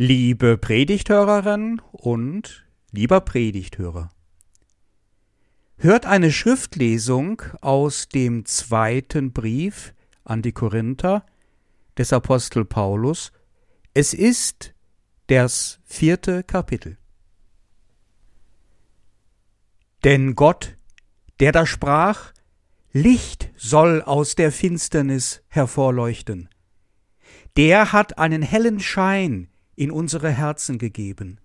Liebe 0.00 0.56
Predigthörerin 0.56 1.82
und 1.90 2.64
lieber 2.92 3.20
Predigthörer. 3.20 4.10
Hört 5.76 6.06
eine 6.06 6.30
Schriftlesung 6.30 7.42
aus 7.62 8.08
dem 8.08 8.44
zweiten 8.44 9.32
Brief 9.32 9.94
an 10.22 10.40
die 10.40 10.52
Korinther 10.52 11.26
des 11.96 12.12
Apostel 12.12 12.64
Paulus. 12.64 13.32
Es 13.92 14.14
ist 14.14 14.72
das 15.26 15.80
vierte 15.84 16.44
Kapitel. 16.44 16.96
Denn 20.04 20.36
Gott, 20.36 20.76
der 21.40 21.50
da 21.50 21.66
sprach, 21.66 22.32
Licht 22.92 23.50
soll 23.56 24.02
aus 24.02 24.36
der 24.36 24.52
Finsternis 24.52 25.42
hervorleuchten, 25.48 26.48
der 27.56 27.90
hat 27.92 28.16
einen 28.18 28.42
hellen 28.42 28.78
Schein 28.78 29.48
in 29.78 29.92
unsere 29.92 30.30
Herzen 30.30 30.76
gegeben, 30.78 31.40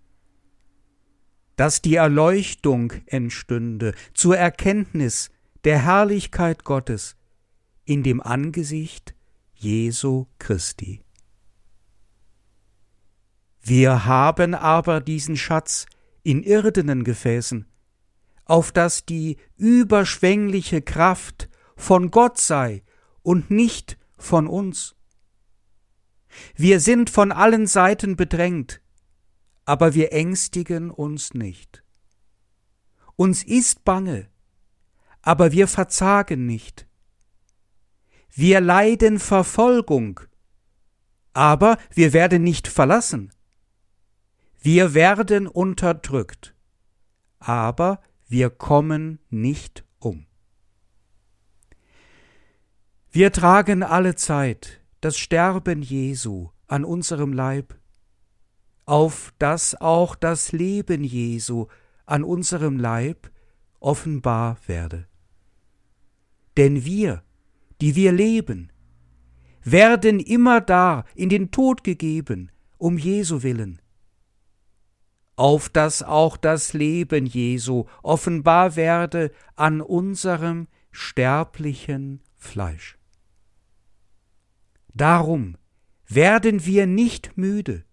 dass 1.56 1.84
die 1.84 1.96
Erleuchtung 1.96 2.92
entstünde 3.06 3.94
zur 4.16 4.36
Erkenntnis 4.36 5.30
der 5.66 5.78
Herrlichkeit 5.78 6.64
Gottes 6.64 7.16
in 7.86 8.02
dem 8.02 8.22
Angesicht 8.22 9.14
Jesu 9.54 10.26
Christi. 10.40 11.02
Wir 13.62 14.06
haben 14.06 14.56
aber 14.56 15.00
diesen 15.00 15.38
Schatz 15.38 15.86
in 16.24 16.42
irdenen 16.42 17.04
Gefäßen, 17.04 17.68
auf 18.46 18.72
dass 18.72 19.06
die 19.06 19.38
überschwängliche 19.58 20.82
Kraft 20.82 21.50
von 21.76 22.10
Gott 22.10 22.40
sei 22.40 22.82
und 23.22 23.52
nicht 23.52 24.00
von 24.18 24.48
uns. 24.48 24.96
Wir 26.56 26.80
sind 26.80 27.10
von 27.10 27.32
allen 27.32 27.68
Seiten 27.68 28.16
bedrängt, 28.16 28.82
aber 29.66 29.94
wir 29.94 30.12
ängstigen 30.14 30.92
uns 30.92 31.34
nicht. 31.34 31.84
Uns 33.16 33.44
ist 33.44 33.84
bange, 33.84 34.30
aber 35.22 35.52
wir 35.52 35.68
verzagen 35.68 36.46
nicht. 36.46 36.88
Wir 38.30 38.62
leiden 38.62 39.20
Verfolgung, 39.20 40.20
aber 41.34 41.78
wir 41.94 42.14
werden 42.14 42.44
nicht 42.44 42.68
verlassen. 42.68 43.32
Wir 44.60 44.94
werden 44.94 45.48
unterdrückt, 45.48 46.56
aber 47.40 48.02
wir 48.28 48.50
kommen 48.50 49.20
nicht 49.30 49.84
um. 50.00 50.26
Wir 53.12 53.32
tragen 53.32 53.84
alle 53.84 54.16
Zeit 54.16 54.83
das 55.04 55.18
Sterben 55.18 55.82
Jesu 55.82 56.48
an 56.68 56.86
unserem 56.86 57.34
Leib, 57.34 57.76
auf 58.86 59.34
dass 59.38 59.76
auch 59.76 60.16
das 60.16 60.54
Leben 60.54 61.04
Jesu 61.04 61.68
an 62.06 62.24
unserem 62.24 62.80
Leib 62.80 63.30
offenbar 63.82 64.58
werde. 64.66 65.06
Denn 66.56 66.86
wir, 66.86 67.22
die 67.82 67.96
wir 67.96 68.14
leben, 68.14 68.72
werden 69.62 70.22
immer 70.22 70.62
da 70.62 71.04
in 71.16 71.28
den 71.28 71.52
Tod 71.52 71.84
gegeben, 71.84 72.50
um 72.78 72.98
Jesu 72.98 73.44
willen, 73.44 73.82
auf 75.36 75.68
dass 75.68 76.02
auch 76.02 76.38
das 76.38 76.72
Leben 76.72 77.26
Jesu 77.26 77.88
offenbar 78.04 78.78
werde 78.78 79.32
an 79.58 79.82
unserem 79.82 80.68
sterblichen 80.92 82.22
Fleisch. 82.38 82.98
Darum 84.94 85.58
werden 86.08 86.66
wir 86.66 86.86
nicht 86.86 87.38
müde, 87.38 87.84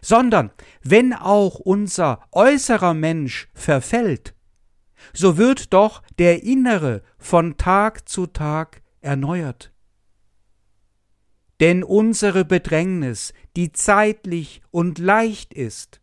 sondern 0.00 0.50
wenn 0.82 1.12
auch 1.12 1.56
unser 1.58 2.20
äußerer 2.32 2.94
Mensch 2.94 3.48
verfällt, 3.54 4.34
so 5.12 5.36
wird 5.36 5.72
doch 5.72 6.02
der 6.18 6.42
innere 6.42 7.02
von 7.18 7.56
Tag 7.56 8.08
zu 8.08 8.26
Tag 8.26 8.82
erneuert. 9.00 9.72
Denn 11.60 11.84
unsere 11.84 12.44
Bedrängnis, 12.44 13.32
die 13.56 13.72
zeitlich 13.72 14.60
und 14.70 14.98
leicht 14.98 15.54
ist, 15.54 16.00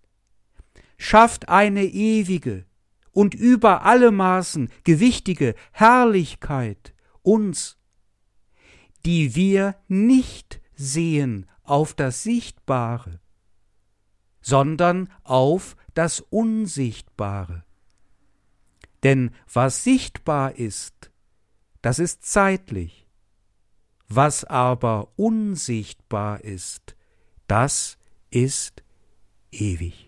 schafft 0.97 1.49
eine 1.49 1.83
ewige 1.83 2.65
und 3.11 3.35
über 3.35 3.83
alle 3.83 4.11
Maßen 4.11 4.69
gewichtige 4.83 5.53
Herrlichkeit 5.71 6.93
uns 7.21 7.77
die 9.05 9.35
wir 9.35 9.75
nicht 9.87 10.61
sehen 10.75 11.45
auf 11.63 11.93
das 11.93 12.23
Sichtbare, 12.23 13.19
sondern 14.41 15.09
auf 15.23 15.75
das 15.93 16.19
Unsichtbare. 16.19 17.63
Denn 19.03 19.31
was 19.51 19.83
sichtbar 19.83 20.55
ist, 20.55 21.11
das 21.81 21.99
ist 21.99 22.25
zeitlich, 22.25 23.07
was 24.07 24.45
aber 24.45 25.09
unsichtbar 25.17 26.41
ist, 26.41 26.95
das 27.47 27.97
ist 28.29 28.83
ewig. 29.51 30.02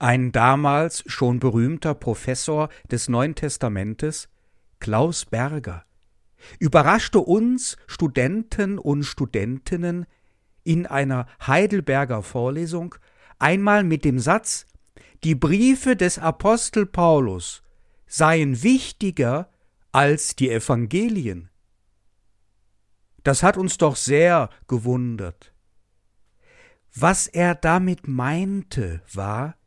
Ein 0.00 0.32
damals 0.32 1.04
schon 1.08 1.40
berühmter 1.40 1.92
Professor 1.92 2.70
des 2.90 3.10
Neuen 3.10 3.34
Testamentes, 3.34 4.30
Klaus 4.78 5.26
Berger, 5.26 5.84
überraschte 6.58 7.18
uns 7.18 7.76
Studenten 7.86 8.78
und 8.78 9.02
Studentinnen 9.02 10.06
in 10.64 10.86
einer 10.86 11.26
Heidelberger 11.46 12.22
Vorlesung 12.22 12.94
einmal 13.38 13.84
mit 13.84 14.06
dem 14.06 14.18
Satz, 14.18 14.64
die 15.22 15.34
Briefe 15.34 15.96
des 15.96 16.18
Apostel 16.18 16.86
Paulus 16.86 17.62
seien 18.06 18.62
wichtiger 18.62 19.50
als 19.92 20.34
die 20.34 20.50
Evangelien. 20.50 21.50
Das 23.22 23.42
hat 23.42 23.58
uns 23.58 23.76
doch 23.76 23.96
sehr 23.96 24.48
gewundert. 24.66 25.52
Was 26.94 27.26
er 27.26 27.54
damit 27.54 28.08
meinte, 28.08 29.02
war, 29.12 29.59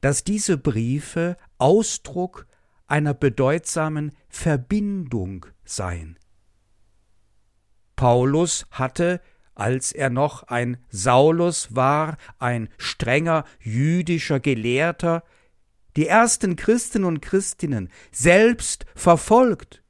dass 0.00 0.24
diese 0.24 0.58
Briefe 0.58 1.36
Ausdruck 1.58 2.46
einer 2.86 3.14
bedeutsamen 3.14 4.12
Verbindung 4.28 5.46
seien. 5.64 6.18
Paulus 7.96 8.66
hatte, 8.70 9.20
als 9.54 9.92
er 9.92 10.10
noch 10.10 10.44
ein 10.44 10.76
Saulus 10.90 11.74
war, 11.74 12.18
ein 12.38 12.68
strenger 12.76 13.44
jüdischer 13.58 14.38
Gelehrter, 14.38 15.24
die 15.96 16.06
ersten 16.06 16.56
Christen 16.56 17.04
und 17.04 17.22
Christinnen 17.22 17.90
selbst 18.12 18.84
verfolgt, 18.94 19.82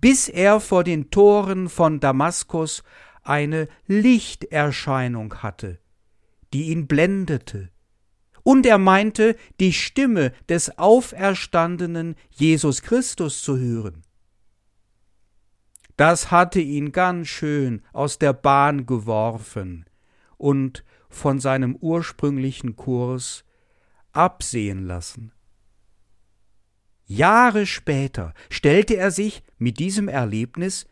bis 0.00 0.28
er 0.28 0.60
vor 0.60 0.84
den 0.84 1.10
Toren 1.10 1.70
von 1.70 2.00
Damaskus 2.00 2.84
eine 3.22 3.68
Lichterscheinung 3.86 5.42
hatte, 5.42 5.80
die 6.52 6.64
ihn 6.64 6.86
blendete, 6.86 7.70
und 8.48 8.64
er 8.64 8.78
meinte, 8.78 9.36
die 9.60 9.74
Stimme 9.74 10.32
des 10.48 10.78
auferstandenen 10.78 12.14
Jesus 12.30 12.80
Christus 12.80 13.42
zu 13.42 13.58
hören. 13.58 14.04
Das 15.98 16.30
hatte 16.30 16.58
ihn 16.58 16.90
ganz 16.92 17.28
schön 17.28 17.82
aus 17.92 18.18
der 18.18 18.32
Bahn 18.32 18.86
geworfen 18.86 19.84
und 20.38 20.82
von 21.10 21.40
seinem 21.40 21.76
ursprünglichen 21.76 22.74
Kurs 22.74 23.44
absehen 24.12 24.86
lassen. 24.86 25.32
Jahre 27.04 27.66
später 27.66 28.32
stellte 28.48 28.96
er 28.96 29.10
sich 29.10 29.42
mit 29.58 29.78
diesem 29.78 30.08
Erlebnis 30.08 30.86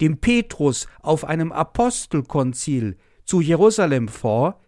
dem 0.00 0.16
Petrus 0.16 0.86
auf 1.02 1.26
einem 1.26 1.52
Apostelkonzil 1.52 2.96
zu 3.26 3.42
Jerusalem 3.42 4.08
vor 4.08 4.62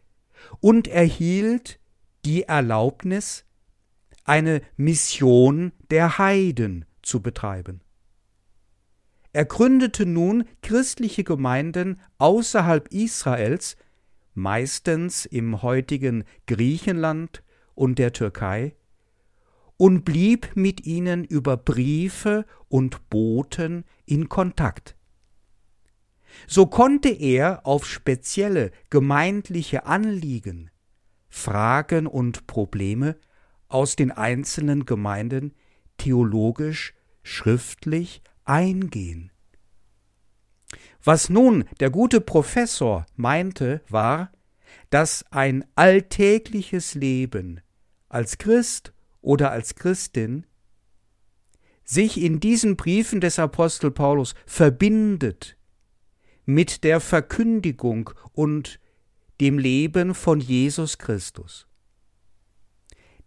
und 0.61 0.89
erhielt 0.89 1.81
die 2.25 2.45
Erlaubnis, 2.45 3.45
eine 4.25 4.63
Mission 4.77 5.73
der 5.91 6.19
Heiden 6.19 6.87
zu 7.03 7.21
betreiben. 7.21 7.83
Er 9.33 9.45
gründete 9.45 10.07
nun 10.07 10.45
christliche 10.63 11.25
Gemeinden 11.25 12.01
außerhalb 12.19 12.89
Israels, 12.93 13.77
meistens 14.33 15.27
im 15.27 15.63
heutigen 15.63 16.25
Griechenland 16.47 17.43
und 17.75 17.99
der 17.99 18.13
Türkei, 18.13 18.77
und 19.77 20.05
blieb 20.05 20.53
mit 20.55 20.87
ihnen 20.87 21.25
über 21.25 21.57
Briefe 21.57 22.47
und 22.69 23.11
Boten 23.11 23.85
in 24.07 24.29
Kontakt. 24.29 24.97
So 26.47 26.67
konnte 26.67 27.09
er 27.09 27.67
auf 27.67 27.87
spezielle 27.87 28.71
gemeindliche 28.89 29.87
Anliegen 29.87 30.71
Fragen 31.35 32.07
und 32.07 32.47
Probleme 32.47 33.17
aus 33.69 33.97
den 33.97 34.13
einzelnen 34.13 34.87
Gemeinden 34.87 35.53
theologisch, 35.99 36.95
schriftlich 37.25 38.23
eingehen. 38.45 39.33
Was 41.03 41.29
nun 41.29 41.65
der 41.81 41.91
gute 41.91 42.21
Professor 42.21 43.05
meinte, 43.17 43.83
war, 43.89 44.31
dass 44.91 45.25
ein 45.33 45.65
alltägliches 45.75 46.95
Leben 46.95 47.61
als 48.09 48.39
Christ 48.39 48.95
oder 49.21 49.51
als 49.51 49.75
Christin 49.75 50.47
sich 51.83 52.23
in 52.23 52.39
diesen 52.39 52.77
Briefen 52.77 53.21
des 53.21 53.41
Apostel 53.41 53.91
Paulus 53.91 54.37
verbindet 54.47 55.57
mit 56.47 56.85
der 56.85 57.01
Verkündigung 57.01 58.11
und 58.33 58.79
dem 59.41 59.59
Leben 59.59 60.15
von 60.15 60.41
Jesus 60.41 60.99
Christus. 60.99 61.67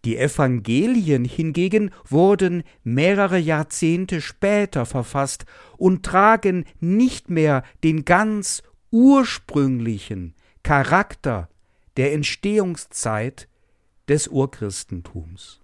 Die 0.06 0.18
Evangelien 0.18 1.26
hingegen 1.26 1.92
wurden 2.06 2.64
mehrere 2.84 3.38
Jahrzehnte 3.38 4.22
später 4.22 4.86
verfasst 4.86 5.46
und 5.78 6.06
tragen 6.06 6.66
nicht 6.80 7.30
mehr 7.30 7.64
den 7.84 8.06
ganz 8.06 8.64
ursprünglichen 8.92 10.36
Charakter 10.64 11.50
der 11.98 12.14
Entstehungszeit 12.14 13.50
des 14.08 14.28
Urchristentums. 14.28 15.60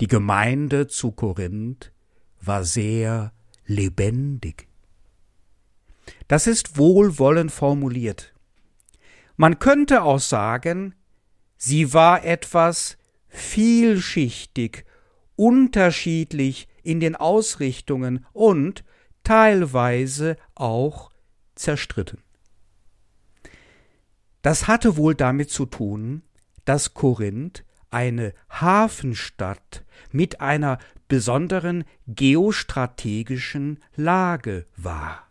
Die 0.00 0.08
Gemeinde 0.08 0.86
zu 0.86 1.12
Korinth 1.12 1.92
war 2.40 2.64
sehr 2.64 3.32
lebendig. 3.66 4.68
Das 6.32 6.46
ist 6.46 6.78
wohlwollend 6.78 7.52
formuliert. 7.52 8.32
Man 9.36 9.58
könnte 9.58 10.02
auch 10.02 10.18
sagen, 10.18 10.94
sie 11.58 11.92
war 11.92 12.24
etwas 12.24 12.96
vielschichtig, 13.28 14.86
unterschiedlich 15.36 16.68
in 16.82 17.00
den 17.00 17.16
Ausrichtungen 17.16 18.24
und 18.32 18.82
teilweise 19.24 20.38
auch 20.54 21.10
zerstritten. 21.54 22.22
Das 24.40 24.66
hatte 24.66 24.96
wohl 24.96 25.14
damit 25.14 25.50
zu 25.50 25.66
tun, 25.66 26.22
dass 26.64 26.94
Korinth 26.94 27.62
eine 27.90 28.32
Hafenstadt 28.48 29.84
mit 30.12 30.40
einer 30.40 30.78
besonderen 31.08 31.84
geostrategischen 32.06 33.80
Lage 33.96 34.64
war. 34.78 35.28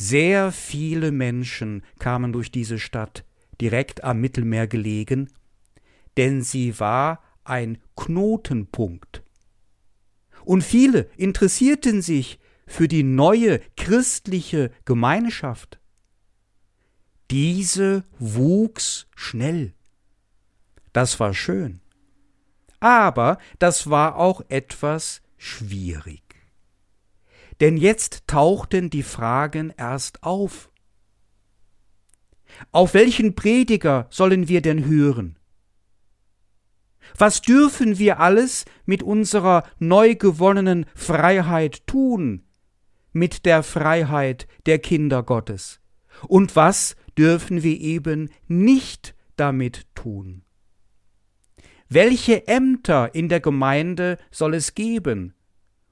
Sehr 0.00 0.52
viele 0.52 1.10
Menschen 1.10 1.82
kamen 1.98 2.32
durch 2.32 2.52
diese 2.52 2.78
Stadt, 2.78 3.24
direkt 3.60 4.04
am 4.04 4.20
Mittelmeer 4.20 4.68
gelegen, 4.68 5.28
denn 6.16 6.42
sie 6.42 6.78
war 6.78 7.20
ein 7.42 7.78
Knotenpunkt. 7.96 9.24
Und 10.44 10.62
viele 10.62 11.10
interessierten 11.16 12.00
sich 12.00 12.38
für 12.64 12.86
die 12.86 13.02
neue 13.02 13.58
christliche 13.76 14.70
Gemeinschaft. 14.84 15.80
Diese 17.32 18.04
wuchs 18.20 19.08
schnell. 19.16 19.74
Das 20.92 21.18
war 21.18 21.34
schön. 21.34 21.80
Aber 22.78 23.38
das 23.58 23.90
war 23.90 24.14
auch 24.14 24.42
etwas 24.48 25.22
schwierig. 25.38 26.27
Denn 27.60 27.76
jetzt 27.76 28.26
tauchten 28.26 28.90
die 28.90 29.02
Fragen 29.02 29.72
erst 29.76 30.22
auf. 30.22 30.70
Auf 32.72 32.94
welchen 32.94 33.34
Prediger 33.34 34.06
sollen 34.10 34.48
wir 34.48 34.62
denn 34.62 34.84
hören? 34.86 35.38
Was 37.16 37.40
dürfen 37.40 37.98
wir 37.98 38.20
alles 38.20 38.64
mit 38.84 39.02
unserer 39.02 39.64
neu 39.78 40.14
gewonnenen 40.14 40.86
Freiheit 40.94 41.86
tun, 41.86 42.44
mit 43.12 43.46
der 43.46 43.62
Freiheit 43.62 44.46
der 44.66 44.78
Kinder 44.78 45.22
Gottes? 45.22 45.80
Und 46.26 46.54
was 46.56 46.96
dürfen 47.16 47.62
wir 47.62 47.80
eben 47.80 48.30
nicht 48.46 49.14
damit 49.36 49.86
tun? 49.94 50.42
Welche 51.88 52.46
Ämter 52.46 53.14
in 53.14 53.28
der 53.28 53.40
Gemeinde 53.40 54.18
soll 54.30 54.54
es 54.54 54.74
geben? 54.74 55.34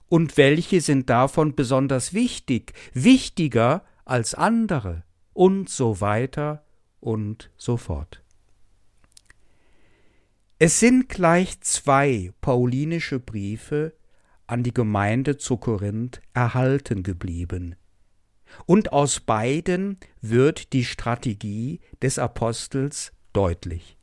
Und 0.09 0.37
welche 0.37 0.81
sind 0.81 1.11
davon 1.11 1.55
besonders 1.55 2.13
wichtig, 2.15 2.75
wichtiger 2.93 3.85
als 4.05 4.35
andere? 4.35 5.05
Und 5.33 5.69
so 5.69 6.01
weiter 6.01 6.65
und 7.01 7.51
so 7.57 7.77
fort. 7.77 8.23
Es 10.59 10.81
sind 10.81 11.11
gleich 11.11 11.61
zwei 11.61 12.33
paulinische 12.41 13.21
Briefe 13.21 13.93
an 14.47 14.63
die 14.63 14.73
Gemeinde 14.73 15.37
zu 15.37 15.59
Korinth 15.59 16.23
erhalten 16.33 17.03
geblieben. 17.03 17.75
Und 18.65 18.93
aus 18.93 19.21
beiden 19.21 19.99
wird 20.23 20.73
die 20.73 20.85
Strategie 20.85 21.81
des 22.01 22.19
Apostels 22.19 23.13
deutlich. 23.33 23.99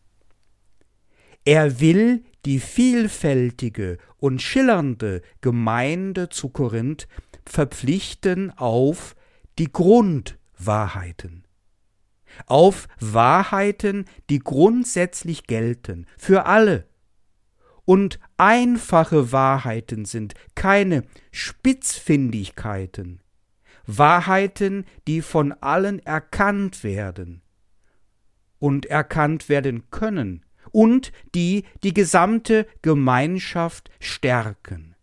Er 1.46 1.80
will 1.80 2.24
die 2.46 2.60
vielfältige 2.60 3.98
und 4.18 4.42
schillernde 4.42 5.22
Gemeinde 5.42 6.30
zu 6.30 6.50
Korinth 6.50 7.08
verpflichten 7.46 8.52
auf 8.52 9.16
die 9.58 9.72
Grundwahrheiten. 9.72 11.46
Auf 12.48 12.88
Wahrheiten, 13.00 14.06
die 14.30 14.40
grundsätzlich 14.40 15.46
gelten, 15.46 16.08
für 16.18 16.46
alle. 16.46 16.88
Und 17.86 18.20
einfache 18.38 19.32
Wahrheiten 19.32 20.06
sind 20.06 20.34
keine 20.56 21.04
Spitzfindigkeiten, 21.32 23.22
Wahrheiten, 23.86 24.86
die 25.08 25.22
von 25.22 25.52
allen 25.52 26.00
erkannt 26.00 26.84
werden 26.84 27.42
und 28.58 28.86
erkannt 28.86 29.50
werden 29.50 29.90
können, 29.92 30.46
und 30.74 31.14
die 31.34 31.64
die 31.84 31.94
gesamte 31.94 32.68
Gemeinschaft 32.82 33.90
stärken. 34.02 34.96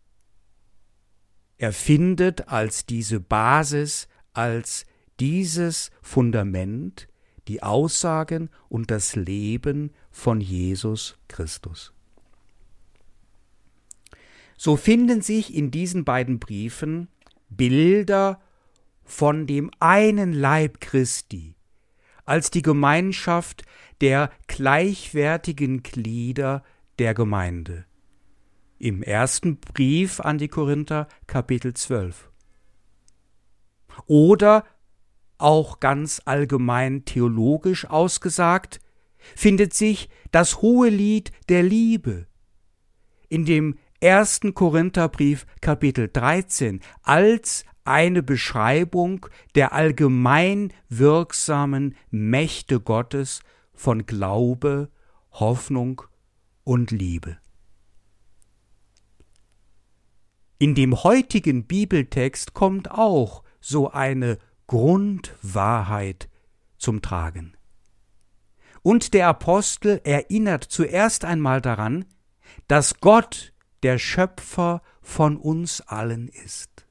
Er 1.56 1.72
findet 1.72 2.48
als 2.48 2.84
diese 2.84 3.20
Basis, 3.20 4.08
als 4.34 4.84
dieses 5.18 5.90
Fundament 6.02 7.08
die 7.48 7.62
Aussagen 7.62 8.50
und 8.68 8.90
das 8.90 9.16
Leben 9.16 9.92
von 10.10 10.40
Jesus 10.40 11.18
Christus. 11.28 11.92
So 14.56 14.76
finden 14.76 15.22
sich 15.22 15.54
in 15.54 15.70
diesen 15.70 16.04
beiden 16.04 16.38
Briefen 16.38 17.08
Bilder 17.48 18.40
von 19.04 19.46
dem 19.46 19.70
einen 19.80 20.32
Leib 20.32 20.80
Christi, 20.80 21.54
als 22.30 22.52
die 22.52 22.62
Gemeinschaft 22.62 23.64
der 24.00 24.30
gleichwertigen 24.46 25.82
Glieder 25.82 26.62
der 27.00 27.12
Gemeinde. 27.12 27.86
Im 28.78 29.02
ersten 29.02 29.58
Brief 29.58 30.20
an 30.20 30.38
die 30.38 30.46
Korinther 30.46 31.08
Kapitel 31.26 31.74
12. 31.74 32.30
Oder 34.06 34.64
auch 35.38 35.80
ganz 35.80 36.22
allgemein 36.24 37.04
theologisch 37.04 37.84
ausgesagt, 37.86 38.78
findet 39.34 39.74
sich 39.74 40.08
das 40.30 40.62
hohe 40.62 40.88
Lied 40.88 41.32
der 41.48 41.64
Liebe 41.64 42.28
in 43.28 43.44
dem 43.44 43.76
ersten 43.98 44.54
Korintherbrief 44.54 45.46
Kapitel 45.60 46.08
13 46.12 46.78
als 47.02 47.64
eine 47.90 48.22
Beschreibung 48.22 49.26
der 49.54 49.72
allgemein 49.72 50.72
wirksamen 50.88 51.96
Mächte 52.10 52.80
Gottes 52.80 53.40
von 53.74 54.06
Glaube, 54.06 54.90
Hoffnung 55.32 56.02
und 56.64 56.90
Liebe. 56.90 57.38
In 60.58 60.74
dem 60.74 61.02
heutigen 61.02 61.66
Bibeltext 61.66 62.52
kommt 62.52 62.90
auch 62.90 63.42
so 63.60 63.90
eine 63.90 64.38
Grundwahrheit 64.66 66.28
zum 66.76 67.00
Tragen. 67.00 67.56
Und 68.82 69.14
der 69.14 69.28
Apostel 69.28 70.00
erinnert 70.04 70.64
zuerst 70.64 71.24
einmal 71.24 71.60
daran, 71.60 72.04
dass 72.68 73.00
Gott 73.00 73.52
der 73.82 73.98
Schöpfer 73.98 74.82
von 75.00 75.36
uns 75.36 75.80
allen 75.80 76.28
ist. 76.28 76.86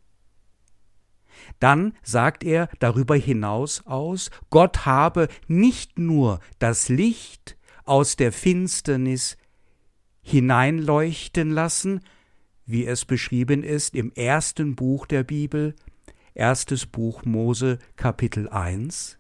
Dann 1.60 1.94
sagt 2.04 2.44
er 2.44 2.70
darüber 2.80 3.16
hinaus 3.16 3.86
aus, 3.86 4.32
Gott 4.50 4.86
habe 4.86 5.28
nicht 5.48 6.00
nur 6.00 6.40
das 6.60 6.90
Licht 6.90 7.58
aus 7.86 8.16
der 8.16 8.32
Finsternis 8.32 9.38
hineinleuchten 10.22 11.52
lassen, 11.52 12.02
wie 12.66 12.86
es 12.86 13.06
beschrieben 13.06 13.64
ist 13.64 13.96
im 13.96 14.12
ersten 14.14 14.76
Buch 14.76 15.08
der 15.08 15.24
Bibel, 15.24 15.76
erstes 16.36 16.86
Buch 16.86 17.26
Mose 17.26 17.80
Kapitel 17.96 18.48
1, 18.48 19.18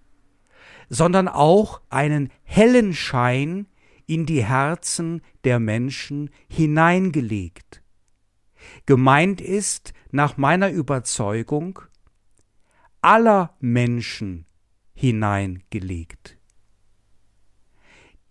sondern 0.87 1.27
auch 1.27 1.81
einen 1.89 2.29
hellen 2.43 2.93
Schein 2.93 3.67
in 4.05 4.25
die 4.25 4.45
Herzen 4.45 5.21
der 5.43 5.59
Menschen 5.59 6.29
hineingelegt. 6.47 7.81
Gemeint 8.85 9.41
ist 9.41 9.93
nach 10.11 10.37
meiner 10.37 10.69
Überzeugung 10.69 11.79
aller 13.01 13.55
Menschen 13.59 14.45
hineingelegt. 14.93 16.37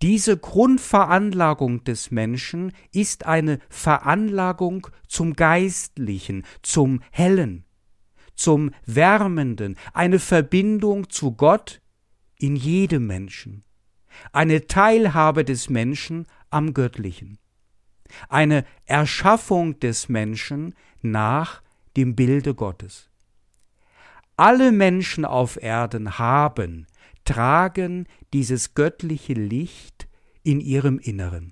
Diese 0.01 0.37
Grundveranlagung 0.37 1.83
des 1.83 2.09
Menschen 2.09 2.71
ist 2.93 3.25
eine 3.25 3.59
Veranlagung 3.69 4.87
zum 5.07 5.33
Geistlichen, 5.33 6.45
zum 6.61 7.01
Hellen, 7.11 7.65
zum 8.35 8.71
Wärmenden, 8.85 9.75
eine 9.93 10.19
Verbindung 10.19 11.09
zu 11.09 11.33
Gott 11.33 11.81
in 12.37 12.55
jedem 12.55 13.07
Menschen, 13.07 13.65
eine 14.31 14.67
Teilhabe 14.67 15.43
des 15.43 15.69
Menschen 15.69 16.25
am 16.49 16.73
Göttlichen, 16.73 17.37
eine 18.29 18.65
Erschaffung 18.85 19.79
des 19.79 20.07
Menschen 20.07 20.75
nach 21.01 21.61
dem 21.97 22.15
Bilde 22.15 22.55
Gottes. 22.55 23.08
Alle 24.39 24.71
Menschen 24.71 25.25
auf 25.25 25.61
Erden 25.61 26.17
haben, 26.17 26.87
tragen 27.25 28.07
dieses 28.31 28.73
göttliche 28.73 29.33
Licht 29.33 30.07
in 30.43 30.61
ihrem 30.61 30.97
Inneren. 30.97 31.51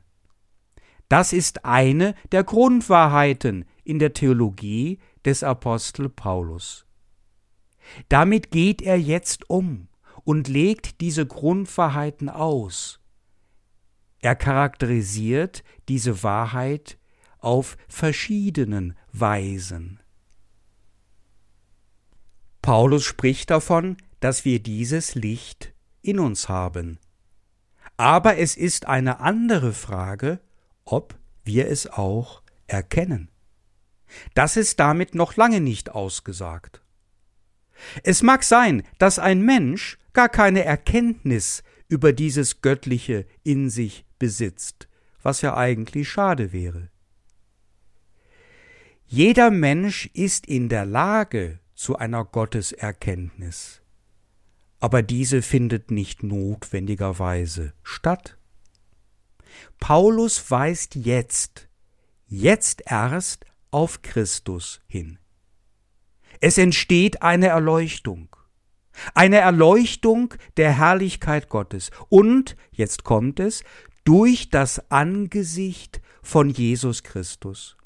Das 1.10 1.34
ist 1.34 1.66
eine 1.66 2.16
der 2.32 2.46
Grundwahrheiten 2.46 3.66
in 3.84 4.00
der 4.00 4.14
Theologie 4.14 5.00
des 5.26 5.44
Apostel 5.44 6.08
Paulus. 6.08 6.86
Damit 8.08 8.52
geht 8.52 8.82
er 8.82 8.98
jetzt 8.98 9.50
um 9.50 9.90
und 10.24 10.48
legt 10.48 11.02
diese 11.02 11.26
Grundwahrheiten 11.26 12.30
aus. 12.30 13.02
Er 14.22 14.38
charakterisiert 14.38 15.66
diese 15.90 16.24
Wahrheit 16.24 16.98
auf 17.40 17.76
verschiedenen 17.90 18.98
Weisen. 19.12 20.00
Paulus 22.68 23.06
spricht 23.06 23.50
davon, 23.50 23.96
dass 24.20 24.44
wir 24.44 24.60
dieses 24.60 25.16
Licht 25.16 25.72
in 26.02 26.20
uns 26.20 26.50
haben. 26.50 27.00
Aber 27.96 28.40
es 28.40 28.58
ist 28.58 28.88
eine 28.88 29.22
andere 29.22 29.72
Frage, 29.72 30.42
ob 30.84 31.18
wir 31.46 31.70
es 31.70 31.88
auch 31.88 32.42
erkennen. 32.66 33.30
Das 34.34 34.58
ist 34.58 34.82
damit 34.82 35.16
noch 35.16 35.38
lange 35.38 35.62
nicht 35.62 35.92
ausgesagt. 35.92 36.82
Es 38.04 38.22
mag 38.22 38.44
sein, 38.44 38.84
dass 38.98 39.18
ein 39.18 39.44
Mensch 39.44 39.98
gar 40.12 40.28
keine 40.28 40.66
Erkenntnis 40.66 41.64
über 41.88 42.12
dieses 42.12 42.60
Göttliche 42.60 43.26
in 43.44 43.70
sich 43.70 44.04
besitzt, 44.20 44.90
was 45.22 45.40
ja 45.40 45.56
eigentlich 45.56 46.10
schade 46.10 46.52
wäre. 46.52 46.90
Jeder 49.06 49.52
Mensch 49.52 50.08
ist 50.08 50.48
in 50.48 50.68
der 50.68 50.86
Lage 50.86 51.62
zu 51.78 51.96
einer 51.96 52.26
Gotteserkenntnis, 52.26 53.84
aber 54.80 55.04
diese 55.04 55.44
findet 55.44 55.92
nicht 55.92 56.24
notwendigerweise 56.24 57.74
statt. 57.84 58.36
Paulus 59.80 60.50
weist 60.50 60.96
jetzt, 60.96 61.70
jetzt 62.26 62.82
erst 62.88 63.46
auf 63.70 64.02
Christus 64.02 64.82
hin. 64.88 65.20
Es 66.42 66.58
entsteht 66.58 67.22
eine 67.22 67.48
Erleuchtung. 67.48 68.36
Eine 69.14 69.38
Erleuchtung 69.38 70.34
der 70.58 70.72
Herrlichkeit 70.76 71.48
Gottes. 71.48 71.92
Und, 72.10 72.58
jetzt 72.72 73.04
kommt 73.04 73.40
es, 73.40 73.64
durch 74.04 74.50
das 74.50 74.90
Angesicht 74.90 76.02
von 76.24 76.50
Jesus 76.50 77.04
Christus. 77.04 77.78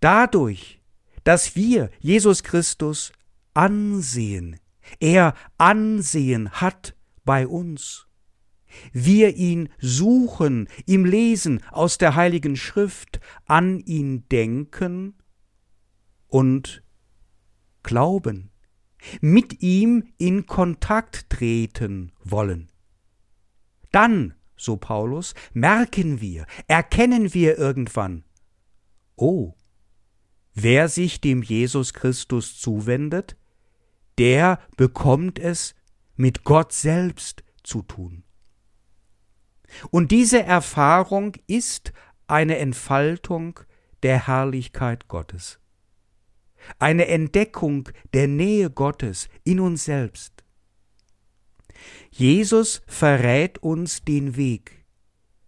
Dadurch, 0.00 0.81
dass 1.24 1.56
wir 1.56 1.90
Jesus 2.00 2.42
Christus 2.42 3.12
ansehen, 3.54 4.58
er 5.00 5.34
Ansehen 5.58 6.50
hat 6.50 6.94
bei 7.24 7.46
uns, 7.46 8.06
wir 8.92 9.36
ihn 9.36 9.68
suchen, 9.78 10.68
ihm 10.86 11.04
lesen 11.04 11.62
aus 11.70 11.98
der 11.98 12.14
heiligen 12.14 12.56
Schrift, 12.56 13.20
an 13.46 13.78
ihn 13.80 14.28
denken 14.28 15.14
und 16.28 16.82
glauben, 17.82 18.50
mit 19.20 19.62
ihm 19.62 20.04
in 20.16 20.46
Kontakt 20.46 21.28
treten 21.28 22.12
wollen. 22.22 22.70
Dann, 23.90 24.34
so 24.56 24.76
Paulus, 24.76 25.34
merken 25.52 26.20
wir, 26.20 26.46
erkennen 26.66 27.34
wir 27.34 27.58
irgendwann, 27.58 28.24
oh, 29.16 29.54
wer 30.54 30.88
sich 30.88 31.20
dem 31.20 31.42
Jesus 31.42 31.94
Christus 31.94 32.58
zuwendet, 32.58 33.36
der 34.18 34.58
bekommt 34.76 35.38
es 35.38 35.74
mit 36.16 36.44
Gott 36.44 36.72
selbst 36.72 37.42
zu 37.62 37.82
tun. 37.82 38.24
Und 39.90 40.10
diese 40.10 40.42
Erfahrung 40.42 41.32
ist 41.46 41.92
eine 42.26 42.58
Entfaltung 42.58 43.60
der 44.02 44.26
Herrlichkeit 44.26 45.08
Gottes 45.08 45.58
eine 46.78 47.08
Entdeckung 47.08 47.88
der 48.12 48.28
Nähe 48.28 48.70
Gottes 48.70 49.28
in 49.44 49.60
uns 49.60 49.84
selbst. 49.84 50.44
Jesus 52.10 52.82
verrät 52.86 53.58
uns 53.58 54.04
den 54.04 54.36
Weg, 54.36 54.84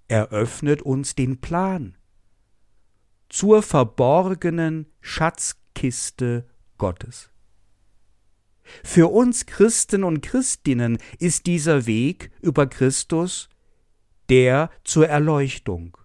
er 0.08 0.28
öffnet 0.30 0.82
uns 0.82 1.14
den 1.14 1.40
Plan 1.40 1.96
zur 3.28 3.62
verborgenen 3.62 4.86
Schatzkiste 5.00 6.46
Gottes. 6.78 7.30
Für 8.82 9.12
uns 9.12 9.46
Christen 9.46 10.04
und 10.04 10.22
Christinnen 10.22 10.98
ist 11.18 11.46
dieser 11.46 11.86
Weg 11.86 12.30
über 12.40 12.66
Christus 12.66 13.48
der 14.30 14.70
zur 14.84 15.08
Erleuchtung. 15.08 15.96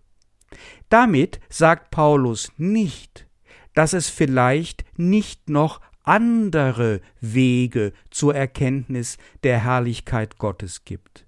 Damit 0.90 1.40
sagt 1.50 1.92
Paulus 1.92 2.52
nicht, 2.58 3.28
dass 3.74 3.94
es 3.94 4.10
vielleicht 4.10 4.84
nicht 4.98 5.50
noch 5.50 5.80
andere 6.04 7.02
Wege 7.22 7.94
zur 8.10 8.36
Erkenntnis 8.36 9.18
der 9.44 9.64
Herrlichkeit 9.64 10.38
Gottes 10.38 10.84
gibt. 10.84 11.26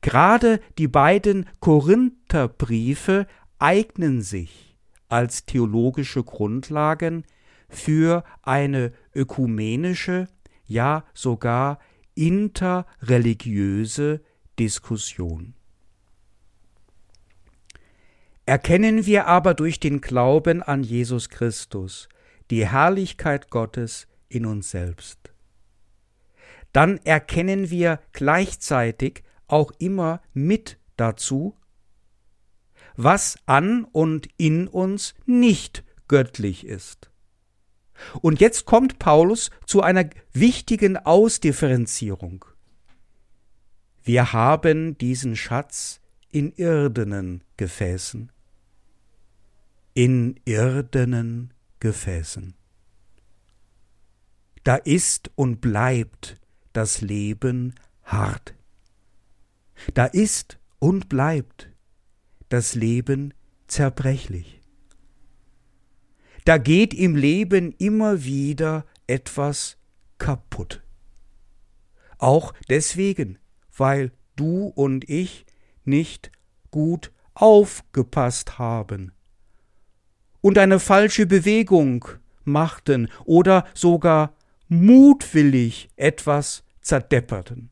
Gerade 0.00 0.60
die 0.78 0.88
beiden 0.88 1.46
Korintherbriefe 1.60 3.26
eignen 3.58 4.22
sich 4.22 4.63
als 5.14 5.46
theologische 5.46 6.24
Grundlagen 6.24 7.24
für 7.68 8.24
eine 8.42 8.92
ökumenische, 9.14 10.26
ja 10.66 11.04
sogar 11.14 11.78
interreligiöse 12.16 14.22
Diskussion. 14.58 15.54
Erkennen 18.44 19.06
wir 19.06 19.28
aber 19.28 19.54
durch 19.54 19.78
den 19.78 20.00
Glauben 20.00 20.64
an 20.64 20.82
Jesus 20.82 21.28
Christus 21.28 22.08
die 22.50 22.66
Herrlichkeit 22.66 23.50
Gottes 23.50 24.08
in 24.28 24.44
uns 24.44 24.72
selbst. 24.72 25.32
Dann 26.72 26.98
erkennen 27.04 27.70
wir 27.70 28.00
gleichzeitig 28.12 29.22
auch 29.46 29.70
immer 29.78 30.20
mit 30.32 30.76
dazu, 30.96 31.54
was 32.96 33.38
an 33.46 33.84
und 33.84 34.28
in 34.36 34.68
uns 34.68 35.14
nicht 35.26 35.84
göttlich 36.08 36.66
ist. 36.66 37.10
Und 38.20 38.40
jetzt 38.40 38.64
kommt 38.64 38.98
Paulus 38.98 39.50
zu 39.66 39.82
einer 39.82 40.08
wichtigen 40.32 40.96
Ausdifferenzierung. 40.96 42.44
Wir 44.02 44.32
haben 44.32 44.98
diesen 44.98 45.36
Schatz 45.36 46.00
in 46.30 46.52
irdenen 46.52 47.44
Gefäßen 47.56 48.30
in 49.94 50.40
irdenen 50.44 51.54
Gefäßen. 51.78 52.54
Da 54.64 54.76
ist 54.76 55.30
und 55.36 55.60
bleibt 55.60 56.36
das 56.72 57.00
Leben 57.00 57.74
hart. 58.02 58.54
Da 59.94 60.06
ist 60.06 60.58
und 60.78 61.08
bleibt 61.08 61.70
das 62.48 62.74
Leben 62.74 63.34
zerbrechlich. 63.66 64.60
Da 66.44 66.58
geht 66.58 66.92
im 66.92 67.16
Leben 67.16 67.72
immer 67.78 68.24
wieder 68.24 68.84
etwas 69.06 69.78
kaputt. 70.18 70.82
Auch 72.18 72.52
deswegen, 72.68 73.38
weil 73.76 74.12
du 74.36 74.66
und 74.66 75.08
ich 75.08 75.46
nicht 75.84 76.30
gut 76.70 77.12
aufgepasst 77.34 78.58
haben 78.58 79.12
und 80.40 80.58
eine 80.58 80.78
falsche 80.78 81.26
Bewegung 81.26 82.06
machten 82.44 83.08
oder 83.24 83.66
sogar 83.74 84.36
mutwillig 84.68 85.88
etwas 85.96 86.64
zerdepperten. 86.82 87.70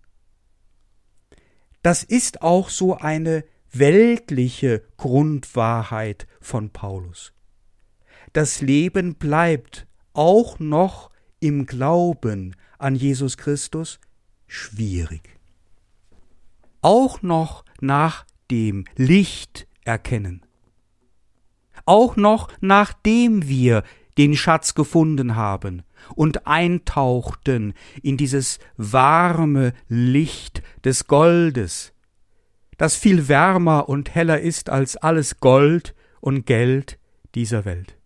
Das 1.82 2.02
ist 2.02 2.42
auch 2.42 2.70
so 2.70 2.96
eine 2.96 3.44
weltliche 3.72 4.82
Grundwahrheit 4.96 6.26
von 6.40 6.70
Paulus. 6.70 7.32
Das 8.32 8.60
Leben 8.60 9.14
bleibt 9.14 9.86
auch 10.12 10.58
noch 10.58 11.10
im 11.40 11.66
Glauben 11.66 12.54
an 12.78 12.94
Jesus 12.94 13.36
Christus 13.36 13.98
schwierig. 14.46 15.38
Auch 16.80 17.22
noch 17.22 17.64
nach 17.80 18.26
dem 18.50 18.84
Licht 18.96 19.66
erkennen. 19.84 20.44
Auch 21.84 22.16
noch 22.16 22.48
nachdem 22.60 23.48
wir 23.48 23.82
den 24.18 24.36
Schatz 24.36 24.74
gefunden 24.74 25.36
haben 25.36 25.82
und 26.14 26.46
eintauchten 26.46 27.74
in 28.02 28.16
dieses 28.16 28.58
warme 28.76 29.72
Licht 29.88 30.62
des 30.84 31.06
Goldes, 31.06 31.92
das 32.82 32.96
viel 32.96 33.28
wärmer 33.28 33.88
und 33.88 34.12
heller 34.12 34.40
ist 34.40 34.68
als 34.68 34.96
alles 34.96 35.38
Gold 35.38 35.94
und 36.20 36.46
Geld 36.46 36.98
dieser 37.36 37.64
Welt. 37.64 37.96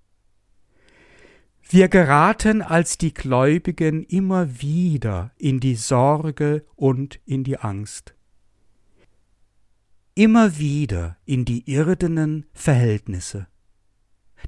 Wir 1.66 1.88
geraten 1.88 2.60
als 2.60 2.98
die 2.98 3.14
Gläubigen 3.14 4.04
immer 4.04 4.60
wieder 4.60 5.32
in 5.38 5.60
die 5.60 5.76
Sorge 5.76 6.66
und 6.74 7.20
in 7.24 7.42
die 7.42 7.56
Angst. 7.56 8.14
Immer 10.14 10.58
wieder 10.58 11.16
in 11.24 11.46
die 11.46 11.70
irdenen 11.72 12.44
Verhältnisse. 12.52 13.46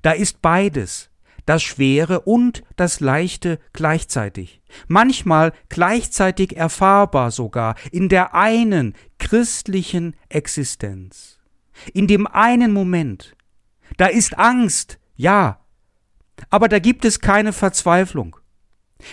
Da 0.03 0.13
ist 0.13 0.43
beides, 0.43 1.08
das 1.49 1.63
Schwere 1.63 2.21
und 2.21 2.63
das 2.77 3.01
Leichte 3.01 3.59
gleichzeitig, 3.73 4.61
manchmal 4.87 5.55
gleichzeitig 5.71 6.59
erfahrbar 6.59 7.31
sogar 7.31 7.75
in 7.91 8.11
der 8.11 8.35
einen 8.35 8.95
christlichen 9.19 10.15
Existenz. 10.29 11.39
In 11.95 12.07
dem 12.07 12.27
einen 12.27 12.71
Moment, 12.71 13.35
da 13.97 14.09
ist 14.09 14.39
Angst, 14.39 14.99
ja, 15.17 15.65
aber 16.51 16.69
da 16.69 16.81
gibt 16.81 17.07
es 17.07 17.19
keine 17.19 17.55
Verzweiflung. 17.55 18.37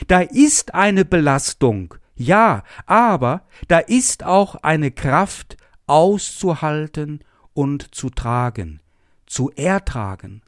Da 0.07 0.19
ist 0.19 0.73
eine 0.73 1.05
Belastung, 1.05 1.93
ja, 2.15 2.63
aber 2.85 3.47
da 3.69 3.79
ist 3.79 4.25
auch 4.25 4.55
eine 4.55 4.91
Kraft 4.91 5.55
auszuhalten 5.87 7.23
und 7.53 7.95
zu 7.95 8.09
tragen, 8.09 8.81
zu 9.25 9.51
ertragen. 9.51 10.41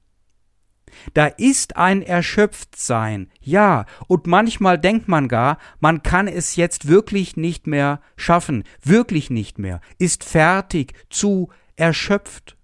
Da 1.13 1.27
ist 1.27 1.77
ein 1.77 2.01
Erschöpftsein, 2.01 3.29
ja, 3.39 3.85
und 4.07 4.27
manchmal 4.27 4.77
denkt 4.77 5.07
man 5.07 5.27
gar, 5.27 5.57
man 5.79 6.03
kann 6.03 6.27
es 6.27 6.55
jetzt 6.55 6.87
wirklich 6.87 7.37
nicht 7.37 7.67
mehr 7.67 8.01
schaffen, 8.15 8.63
wirklich 8.83 9.29
nicht 9.29 9.59
mehr, 9.59 9.81
ist 9.97 10.23
fertig, 10.23 10.93
zu 11.09 11.49
erschöpft. 11.75 12.57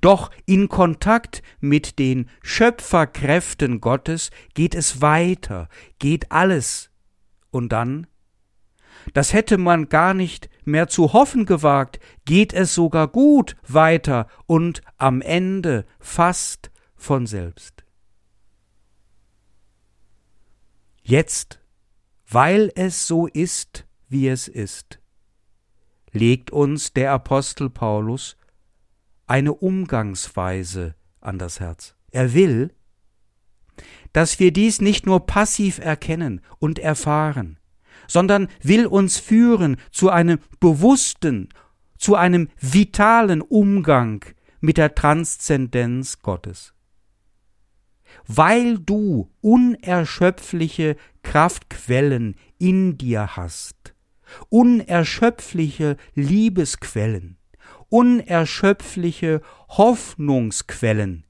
Doch 0.00 0.30
in 0.46 0.68
Kontakt 0.68 1.42
mit 1.60 1.98
den 1.98 2.30
Schöpferkräften 2.42 3.80
Gottes 3.80 4.30
geht 4.54 4.74
es 4.74 5.00
weiter, 5.00 5.68
geht 5.98 6.32
alles. 6.32 6.90
Und 7.50 7.70
dann? 7.70 8.06
Das 9.12 9.32
hätte 9.32 9.58
man 9.58 9.88
gar 9.88 10.14
nicht 10.14 10.48
mehr 10.64 10.88
zu 10.88 11.12
hoffen 11.12 11.44
gewagt, 11.44 12.00
geht 12.24 12.54
es 12.54 12.74
sogar 12.74 13.08
gut 13.08 13.56
weiter 13.68 14.28
und 14.46 14.80
am 14.96 15.20
Ende 15.20 15.84
fast 16.00 16.70
von 17.04 17.26
selbst. 17.26 17.84
Jetzt, 21.02 21.60
weil 22.28 22.72
es 22.74 23.06
so 23.06 23.26
ist, 23.26 23.86
wie 24.08 24.28
es 24.28 24.48
ist, 24.48 25.00
legt 26.12 26.50
uns 26.50 26.92
der 26.94 27.12
Apostel 27.12 27.68
Paulus 27.68 28.36
eine 29.26 29.52
Umgangsweise 29.52 30.94
an 31.20 31.38
das 31.38 31.60
Herz. 31.60 31.94
Er 32.10 32.32
will, 32.32 32.72
dass 34.12 34.38
wir 34.38 34.52
dies 34.52 34.80
nicht 34.80 35.04
nur 35.04 35.26
passiv 35.26 35.78
erkennen 35.78 36.40
und 36.58 36.78
erfahren, 36.78 37.58
sondern 38.06 38.48
will 38.62 38.86
uns 38.86 39.18
führen 39.18 39.76
zu 39.90 40.10
einem 40.10 40.38
bewussten, 40.60 41.48
zu 41.98 42.14
einem 42.14 42.48
vitalen 42.60 43.42
Umgang 43.42 44.24
mit 44.60 44.78
der 44.78 44.94
Transzendenz 44.94 46.20
Gottes. 46.20 46.73
Weil 48.26 48.78
du 48.78 49.30
unerschöpfliche 49.40 50.96
Kraftquellen 51.22 52.36
in 52.58 52.96
dir 52.96 53.36
hast, 53.36 53.94
unerschöpfliche 54.48 55.96
Liebesquellen, 56.14 57.36
unerschöpfliche 57.88 59.42
Hoffnungsquellen, 59.68 61.24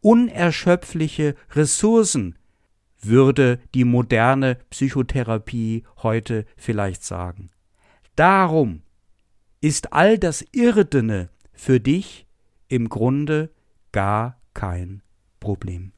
unerschöpfliche 0.00 1.34
Ressourcen, 1.52 2.38
würde 3.00 3.60
die 3.74 3.84
moderne 3.84 4.58
Psychotherapie 4.70 5.84
heute 6.02 6.44
vielleicht 6.56 7.04
sagen. 7.04 7.50
Darum 8.14 8.82
ist 9.60 9.92
all 9.92 10.18
das 10.18 10.44
Irdene 10.52 11.28
für 11.52 11.80
dich 11.80 12.26
im 12.68 12.88
Grunde 12.88 13.50
gar 13.92 14.40
kein 14.54 15.02
Problem. 15.40 15.92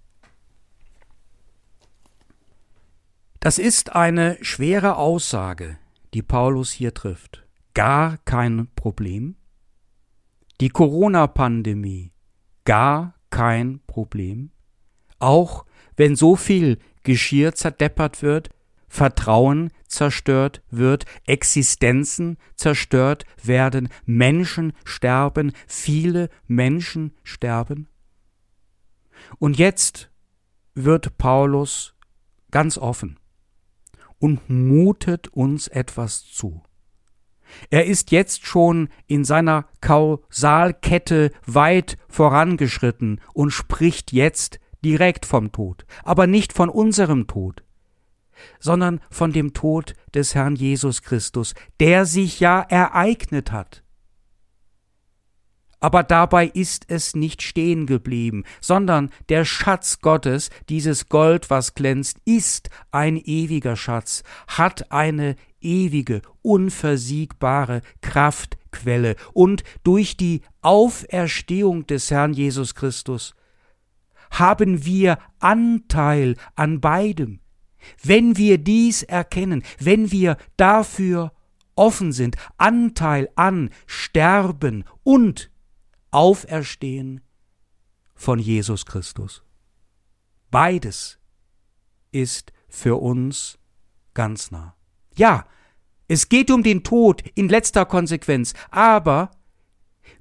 Das 3.40 3.60
ist 3.60 3.94
eine 3.94 4.36
schwere 4.42 4.96
Aussage, 4.96 5.78
die 6.12 6.22
Paulus 6.22 6.72
hier 6.72 6.92
trifft. 6.92 7.46
Gar 7.72 8.18
kein 8.24 8.66
Problem? 8.74 9.36
Die 10.60 10.70
Corona-Pandemie, 10.70 12.10
gar 12.64 13.14
kein 13.30 13.78
Problem. 13.86 14.50
Auch 15.20 15.66
wenn 15.96 16.16
so 16.16 16.34
viel 16.34 16.78
Geschirr 17.04 17.54
zerdeppert 17.54 18.22
wird, 18.22 18.50
Vertrauen 18.88 19.70
zerstört 19.86 20.60
wird, 20.70 21.04
Existenzen 21.24 22.38
zerstört 22.56 23.24
werden, 23.40 23.88
Menschen 24.04 24.72
sterben, 24.84 25.52
viele 25.68 26.28
Menschen 26.48 27.14
sterben. 27.22 27.86
Und 29.38 29.58
jetzt 29.58 30.10
wird 30.74 31.18
Paulus 31.18 31.94
ganz 32.50 32.76
offen 32.78 33.16
und 34.18 34.48
mutet 34.48 35.28
uns 35.28 35.68
etwas 35.68 36.24
zu. 36.24 36.62
Er 37.70 37.86
ist 37.86 38.10
jetzt 38.10 38.46
schon 38.46 38.88
in 39.06 39.24
seiner 39.24 39.66
Kausalkette 39.80 41.30
weit 41.46 41.96
vorangeschritten 42.08 43.20
und 43.32 43.50
spricht 43.50 44.12
jetzt 44.12 44.60
direkt 44.84 45.26
vom 45.26 45.50
Tod, 45.52 45.86
aber 46.04 46.26
nicht 46.26 46.52
von 46.52 46.68
unserem 46.68 47.26
Tod, 47.26 47.64
sondern 48.60 49.00
von 49.10 49.32
dem 49.32 49.54
Tod 49.54 49.94
des 50.14 50.34
Herrn 50.34 50.56
Jesus 50.56 51.02
Christus, 51.02 51.54
der 51.80 52.06
sich 52.06 52.40
ja 52.40 52.60
ereignet 52.60 53.50
hat. 53.50 53.82
Aber 55.80 56.02
dabei 56.02 56.46
ist 56.46 56.86
es 56.88 57.14
nicht 57.14 57.42
stehen 57.42 57.86
geblieben, 57.86 58.44
sondern 58.60 59.10
der 59.28 59.44
Schatz 59.44 60.00
Gottes, 60.00 60.50
dieses 60.68 61.08
Gold, 61.08 61.50
was 61.50 61.74
glänzt, 61.74 62.18
ist 62.24 62.68
ein 62.90 63.16
ewiger 63.16 63.76
Schatz, 63.76 64.24
hat 64.48 64.90
eine 64.90 65.36
ewige, 65.60 66.22
unversiegbare 66.42 67.82
Kraftquelle 68.00 69.16
und 69.32 69.62
durch 69.84 70.16
die 70.16 70.42
Auferstehung 70.62 71.86
des 71.86 72.10
Herrn 72.10 72.32
Jesus 72.32 72.74
Christus 72.74 73.34
haben 74.30 74.84
wir 74.84 75.18
Anteil 75.38 76.36
an 76.54 76.80
beidem. 76.80 77.40
Wenn 78.02 78.36
wir 78.36 78.58
dies 78.58 79.02
erkennen, 79.02 79.62
wenn 79.78 80.10
wir 80.10 80.36
dafür 80.56 81.32
offen 81.76 82.12
sind, 82.12 82.36
Anteil 82.56 83.28
an 83.36 83.70
Sterben 83.86 84.84
und 85.04 85.50
Auferstehen 86.10 87.20
von 88.14 88.38
Jesus 88.38 88.86
Christus. 88.86 89.42
Beides 90.50 91.18
ist 92.10 92.52
für 92.68 92.96
uns 93.00 93.58
ganz 94.14 94.50
nah. 94.50 94.74
Ja, 95.14 95.46
es 96.08 96.28
geht 96.28 96.50
um 96.50 96.62
den 96.62 96.82
Tod 96.82 97.22
in 97.34 97.48
letzter 97.48 97.84
Konsequenz, 97.84 98.54
aber 98.70 99.30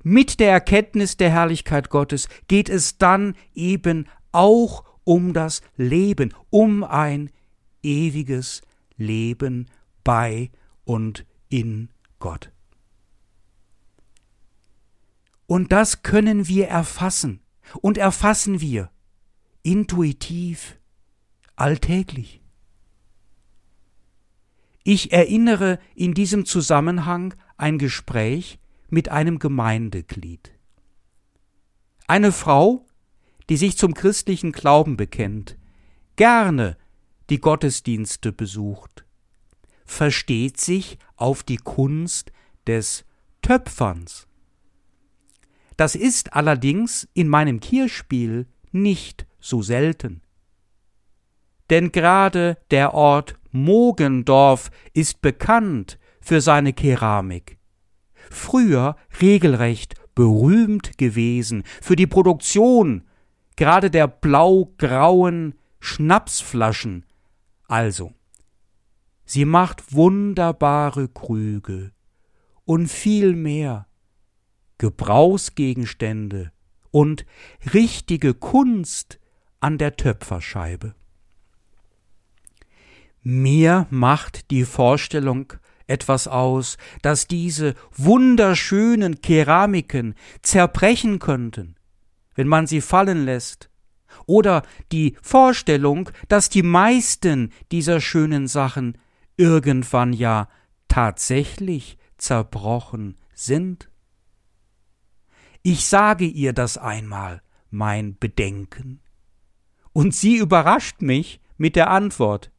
mit 0.04 0.40
der 0.40 0.52
Erkenntnis 0.52 1.18
der 1.18 1.30
Herrlichkeit 1.30 1.90
Gottes 1.90 2.28
geht 2.48 2.70
es 2.70 2.98
dann 2.98 3.36
eben 3.54 4.08
auch 4.32 4.84
um 5.04 5.34
das 5.34 5.62
Leben, 5.78 6.34
um 6.50 6.84
ein 6.84 7.32
ewiges 7.82 8.62
Leben 8.98 9.70
bei 10.04 10.52
und 10.84 11.26
in 11.50 11.90
Gott. 12.20 12.52
Und 15.48 15.72
das 15.72 16.04
können 16.04 16.48
wir 16.48 16.68
erfassen 16.68 17.42
und 17.82 17.98
erfassen 17.98 18.62
wir 18.62 18.92
intuitiv, 19.64 20.78
alltäglich. 21.56 22.42
Ich 24.84 25.12
erinnere 25.12 25.80
in 25.96 26.14
diesem 26.14 26.46
Zusammenhang 26.46 27.34
ein 27.58 27.78
Gespräch 27.78 28.60
mit 28.90 29.10
einem 29.10 29.40
Gemeindeglied. 29.40 30.54
Eine 32.08 32.32
Frau, 32.32 32.86
die 33.50 33.58
sich 33.58 33.78
zum 33.78 33.94
christlichen 33.94 34.52
Glauben 34.54 34.96
bekennt, 34.96 35.58
gerne 36.16 36.78
die 37.30 37.40
Gottesdienste 37.40 38.32
besucht, 38.32 39.06
versteht 39.86 40.60
sich 40.60 40.98
auf 41.16 41.44
die 41.44 41.58
Kunst 41.58 42.32
des 42.66 43.04
Töpferns. 43.42 44.27
Das 45.78 45.96
ist 45.96 46.34
allerdings 46.34 47.08
in 47.14 47.28
meinem 47.28 47.60
Kirchspiel 47.60 48.48
nicht 48.72 49.28
so 49.40 49.62
selten. 49.62 50.22
Denn 51.70 51.92
gerade 51.92 52.58
der 52.72 52.94
Ort 52.94 53.36
Mogendorf 53.52 54.72
ist 54.94 55.22
bekannt 55.22 56.00
für 56.20 56.42
seine 56.42 56.74
Keramik. 56.74 57.58
Früher 58.30 58.96
regelrecht 59.22 59.96
berühmt 60.16 60.98
gewesen 60.98 61.64
für 61.82 61.96
die 61.96 62.08
Produktion 62.08 63.04
gerade 63.56 63.92
der 63.92 64.08
blau-grauen 64.08 65.56
Schnapsflaschen. 65.80 67.06
Also, 67.68 68.14
sie 69.26 69.46
macht 69.46 69.94
wunderbare 69.94 71.10
Krüge 71.10 71.92
und 72.64 72.88
viel 72.88 73.34
mehr 73.34 73.87
Gebrauchsgegenstände 74.78 76.52
und 76.92 77.26
richtige 77.74 78.34
Kunst 78.34 79.20
an 79.60 79.78
der 79.78 79.96
Töpferscheibe. 79.96 80.96
Mir 83.22 83.88
macht 83.90 84.52
die 84.52 84.64
Vorstellung 84.64 85.54
etwas 85.88 86.28
aus, 86.28 86.78
dass 87.02 87.28
diese 87.28 87.74
wunderschönen 87.96 89.22
Keramiken 89.22 90.16
zerbrechen 90.42 91.20
könnten, 91.20 91.76
wenn 92.36 92.48
man 92.48 92.68
sie 92.68 92.82
fallen 92.82 93.26
lässt, 93.26 93.70
oder 94.26 94.64
die 94.92 95.16
Vorstellung, 95.22 96.10
dass 96.28 96.50
die 96.50 96.64
meisten 96.64 97.52
dieser 97.72 98.00
schönen 98.02 98.48
Sachen 98.48 98.98
irgendwann 99.38 100.14
ja 100.14 100.48
tatsächlich 100.88 101.98
zerbrochen 102.18 103.18
sind? 103.34 103.90
Ich 105.64 105.86
sage 105.86 106.26
ihr 106.26 106.54
das 106.54 106.78
einmal, 106.78 107.42
mein 107.70 108.18
Bedenken. 108.18 109.02
Und 109.94 110.14
sie 110.14 110.38
überrascht 110.38 111.02
mich 111.02 111.42
mit 111.58 111.76
der 111.76 111.90
Antwort. 111.90 112.52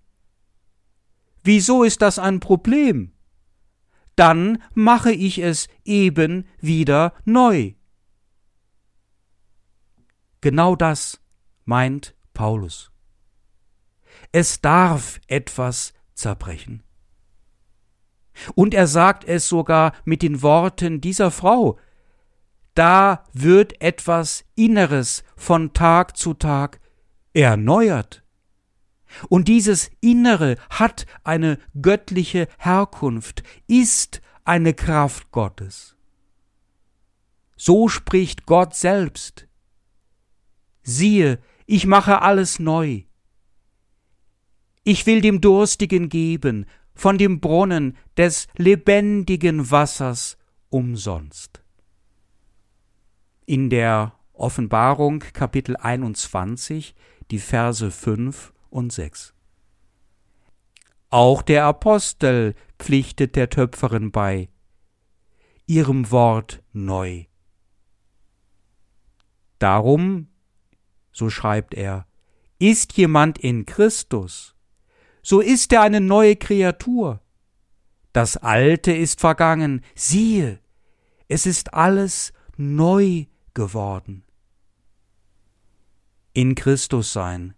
Wieso 1.42 1.84
ist 1.84 2.02
das 2.02 2.18
ein 2.18 2.40
Problem? 2.40 3.12
Dann 4.16 4.62
mache 4.74 5.12
ich 5.12 5.38
es 5.38 5.68
eben 5.84 6.46
wieder 6.61 7.14
neu. 7.24 7.74
Genau 10.40 10.76
das 10.76 11.20
meint 11.64 12.14
Paulus. 12.34 12.90
Es 14.32 14.61
darf 14.61 15.20
etwas 15.26 15.92
zerbrechen. 16.14 16.82
Und 18.54 18.74
er 18.74 18.87
sagt 18.87 19.24
es 19.24 19.48
sogar 19.48 19.92
mit 20.04 20.22
den 20.22 20.42
Worten 20.42 21.00
dieser 21.00 21.30
Frau. 21.30 21.78
Da 22.78 23.24
wird 23.32 23.82
etwas 23.82 24.44
Inneres 24.54 25.24
von 25.34 25.72
Tag 25.72 26.16
zu 26.16 26.32
Tag 26.32 26.78
erneuert. 27.32 28.22
Und 29.28 29.48
dieses 29.48 29.90
Innere 30.00 30.54
hat 30.70 31.04
eine 31.24 31.58
göttliche 31.82 32.46
Herkunft, 32.56 33.42
ist 33.66 34.20
eine 34.44 34.74
Kraft 34.74 35.32
Gottes. 35.32 35.96
So 37.56 37.88
spricht 37.88 38.46
Gott 38.46 38.76
selbst. 38.76 39.48
Siehe, 40.84 41.40
ich 41.66 41.84
mache 41.84 42.22
alles 42.22 42.60
neu. 42.60 43.02
Ich 44.84 45.04
will 45.04 45.20
dem 45.20 45.40
Durstigen 45.40 46.08
geben 46.08 46.64
von 46.94 47.18
dem 47.18 47.40
Brunnen 47.40 47.96
des 48.16 48.46
lebendigen 48.56 49.68
Wassers 49.68 50.38
umsonst. 50.70 51.64
In 53.48 53.70
der 53.70 54.12
Offenbarung 54.34 55.20
Kapitel 55.20 55.74
21, 55.74 56.94
die 57.30 57.38
Verse 57.38 57.90
5 57.90 58.52
und 58.68 58.92
6. 58.92 59.32
Auch 61.08 61.40
der 61.40 61.64
Apostel 61.64 62.54
pflichtet 62.78 63.37
der 63.37 63.48
Töpferin 63.48 64.12
bei, 64.12 64.50
ihrem 65.64 66.11
Wort 66.11 66.62
neu. 66.74 67.24
Darum, 69.58 70.28
so 71.11 71.30
schreibt 71.30 71.72
er, 71.72 72.06
ist 72.58 72.98
jemand 72.98 73.38
in 73.38 73.64
Christus, 73.64 74.56
so 75.22 75.40
ist 75.40 75.72
er 75.72 75.80
eine 75.80 76.02
neue 76.02 76.37
Kreatur. 76.37 77.22
Das 78.12 78.37
Alte 78.37 78.92
ist 78.92 79.20
vergangen, 79.20 79.82
siehe, 79.94 80.61
es 81.28 81.46
ist 81.46 81.72
alles 81.72 82.34
neu 82.58 83.24
geworden. 83.59 84.23
In 86.33 86.55
Christus 86.55 87.12
sein, 87.12 87.55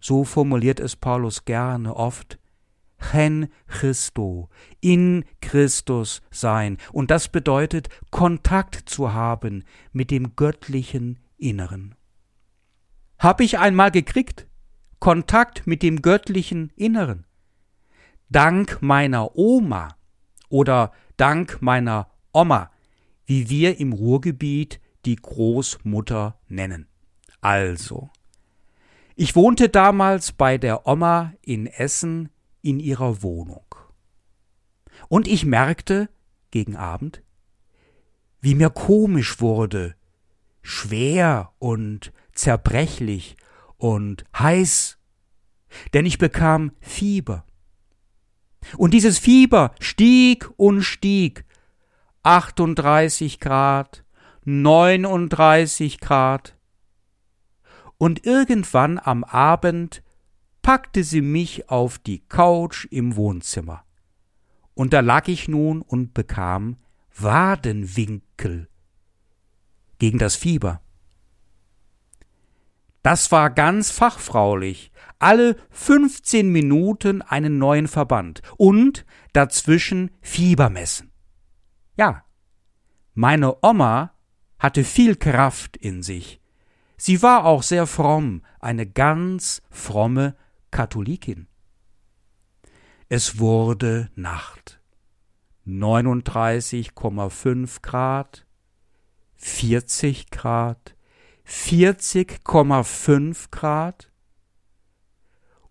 so 0.00 0.24
formuliert 0.24 0.80
es 0.80 0.96
Paulus 0.96 1.44
gerne 1.44 1.94
oft, 1.94 2.38
Chen 2.98 3.48
Christo, 3.66 4.48
in 4.80 5.26
Christus 5.42 6.22
sein. 6.30 6.78
Und 6.92 7.10
das 7.10 7.28
bedeutet, 7.28 7.90
Kontakt 8.10 8.88
zu 8.88 9.12
haben 9.12 9.64
mit 9.92 10.10
dem 10.10 10.34
göttlichen 10.34 11.18
Inneren. 11.36 11.94
Hab 13.18 13.42
ich 13.42 13.58
einmal 13.58 13.90
gekriegt? 13.90 14.46
Kontakt 14.98 15.66
mit 15.66 15.82
dem 15.82 16.00
göttlichen 16.00 16.72
Inneren. 16.74 17.26
Dank 18.30 18.78
meiner 18.80 19.36
Oma 19.36 19.94
oder 20.48 20.92
dank 21.18 21.60
meiner 21.60 22.08
Oma, 22.32 22.70
wie 23.26 23.50
wir 23.50 23.78
im 23.78 23.92
Ruhrgebiet 23.92 24.80
die 25.08 25.16
Großmutter 25.16 26.38
nennen. 26.48 26.86
Also, 27.40 28.10
ich 29.16 29.34
wohnte 29.34 29.70
damals 29.70 30.32
bei 30.32 30.58
der 30.58 30.86
Oma 30.86 31.32
in 31.40 31.66
Essen 31.66 32.28
in 32.60 32.78
ihrer 32.78 33.22
Wohnung. 33.22 33.64
Und 35.08 35.26
ich 35.26 35.46
merkte 35.46 36.10
gegen 36.50 36.76
Abend, 36.76 37.22
wie 38.42 38.54
mir 38.54 38.68
komisch 38.68 39.40
wurde, 39.40 39.94
schwer 40.60 41.54
und 41.58 42.12
zerbrechlich 42.34 43.38
und 43.78 44.26
heiß, 44.38 44.98
denn 45.94 46.04
ich 46.04 46.18
bekam 46.18 46.72
Fieber. 46.80 47.46
Und 48.76 48.92
dieses 48.92 49.18
Fieber 49.18 49.74
stieg 49.80 50.50
und 50.58 50.82
stieg, 50.82 51.46
38 52.24 53.40
Grad, 53.40 54.04
39 54.50 56.00
Grad, 56.00 56.56
und 57.98 58.24
irgendwann 58.24 58.98
am 58.98 59.22
Abend 59.22 60.02
packte 60.62 61.04
sie 61.04 61.20
mich 61.20 61.68
auf 61.68 61.98
die 61.98 62.20
Couch 62.20 62.86
im 62.90 63.16
Wohnzimmer. 63.16 63.84
Und 64.72 64.94
da 64.94 65.00
lag 65.00 65.28
ich 65.28 65.48
nun 65.48 65.82
und 65.82 66.14
bekam 66.14 66.78
Wadenwinkel 67.14 68.70
gegen 69.98 70.16
das 70.18 70.36
Fieber. 70.36 70.80
Das 73.02 73.30
war 73.30 73.50
ganz 73.50 73.90
fachfraulich. 73.90 74.92
Alle 75.18 75.56
15 75.70 76.50
Minuten 76.50 77.20
einen 77.20 77.58
neuen 77.58 77.86
Verband 77.86 78.40
und 78.56 79.04
dazwischen 79.34 80.10
Fieber 80.22 80.70
messen. 80.70 81.12
Ja, 81.98 82.24
meine 83.12 83.62
Oma 83.62 84.14
hatte 84.58 84.84
viel 84.84 85.16
Kraft 85.16 85.76
in 85.76 86.02
sich 86.02 86.40
Sie 87.00 87.22
war 87.22 87.44
auch 87.44 87.62
sehr 87.62 87.86
fromm, 87.86 88.42
eine 88.58 88.84
ganz 88.84 89.62
fromme 89.70 90.34
Katholikin. 90.72 91.46
Es 93.08 93.38
wurde 93.38 94.10
Nacht. 94.16 94.80
39,5 95.64 97.82
Grad, 97.82 98.46
40 99.36 100.30
Grad, 100.30 100.96
40,5 101.46 103.52
Grad. 103.52 104.10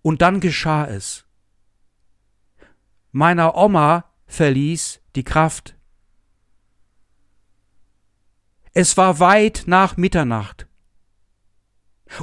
Und 0.02 0.22
dann 0.22 0.40
geschah 0.40 0.86
es. 0.86 1.26
Meiner 3.12 3.58
Oma 3.58 4.06
verließ 4.28 5.02
die 5.16 5.26
Kraft. 5.26 5.77
Es 8.80 8.96
war 8.96 9.20
weit 9.20 9.64
nach 9.66 9.98
Mitternacht. 9.98 10.68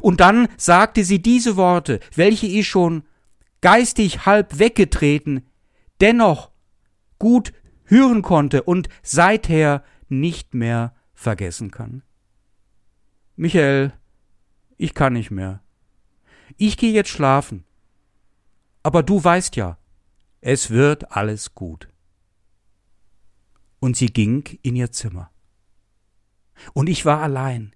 Und 0.01 0.21
dann 0.21 0.47
sagte 0.57 1.03
sie 1.03 1.21
diese 1.21 1.57
Worte, 1.57 1.99
welche 2.15 2.47
ich 2.47 2.69
schon 2.69 3.03
geistig 3.61 4.25
halb 4.25 4.61
weggetreten, 4.61 5.51
dennoch 6.01 6.53
gut 7.19 7.53
hören 7.87 8.23
konnte 8.23 8.63
und 8.63 8.89
seither 9.03 9.83
nicht 10.09 10.55
mehr 10.55 10.95
vergessen 11.13 11.73
kann. 11.73 12.05
Michael, 13.35 13.93
ich 14.77 14.95
kann 14.95 15.15
nicht 15.15 15.33
mehr. 15.33 15.61
Ich 16.57 16.77
gehe 16.77 16.93
jetzt 16.93 17.11
schlafen. 17.11 17.65
Aber 18.85 19.03
du 19.03 19.25
weißt 19.25 19.57
ja, 19.57 19.77
es 20.41 20.71
wird 20.71 21.11
alles 21.11 21.57
gut. 21.57 21.89
Und 23.81 23.97
sie 23.97 24.13
ging 24.13 24.57
in 24.63 24.77
ihr 24.77 24.93
Zimmer. 24.93 25.34
Und 26.73 26.89
ich 26.89 27.05
war 27.05 27.21
allein. 27.21 27.75